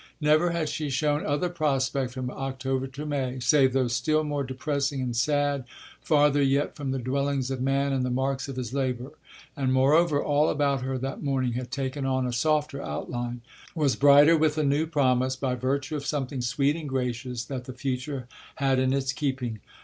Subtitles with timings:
[0.19, 4.99] Never had she known other prospect from October to May, save those still more depressing
[4.99, 5.63] and sad,
[6.01, 9.11] farther yet from the dwellings of man and the marks of his labour;
[9.55, 13.41] and moreover all about her that morning had taken on a softer outline,
[13.75, 17.73] was brighter with a new promise, by virtue of something sweet and gracious that the
[17.73, 19.59] future had in its keeping.